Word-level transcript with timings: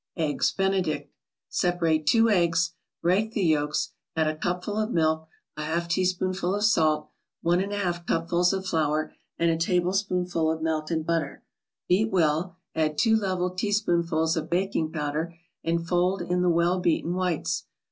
EGGS 0.17 0.51
BENEDICT 0.53 1.11
Separate 1.47 2.07
two 2.07 2.27
eggs. 2.27 2.71
Break 3.03 3.33
the 3.33 3.43
yolks, 3.45 3.91
add 4.15 4.25
a 4.27 4.35
cupful 4.35 4.77
of 4.79 4.89
milk, 4.89 5.27
a 5.55 5.61
half 5.63 5.87
teaspoonful 5.87 6.55
of 6.55 6.63
salt, 6.63 7.11
one 7.43 7.59
and 7.61 7.71
a 7.71 7.77
half 7.77 8.07
cupfuls 8.07 8.51
of 8.51 8.65
flour 8.65 9.13
and 9.37 9.51
a 9.51 9.57
tablespoonful 9.57 10.49
of 10.51 10.63
melted 10.63 11.05
butter. 11.05 11.43
Beat 11.87 12.09
well, 12.09 12.57
add 12.73 12.97
two 12.97 13.15
level 13.15 13.51
teaspoonfuls 13.51 14.35
of 14.35 14.49
baking 14.49 14.91
powder 14.91 15.35
and 15.63 15.87
fold 15.87 16.23
in 16.23 16.41
the 16.41 16.49
well 16.49 16.79
beaten 16.79 17.13
whites. 17.13 17.65